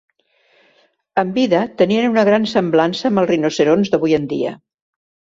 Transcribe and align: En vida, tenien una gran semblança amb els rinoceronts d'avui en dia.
En 1.23 1.33
vida, 1.33 1.59
tenien 1.81 2.07
una 2.13 2.23
gran 2.29 2.47
semblança 2.53 3.05
amb 3.11 3.23
els 3.23 3.29
rinoceronts 3.33 3.93
d'avui 3.97 4.17
en 4.19 4.25
dia. 4.33 4.55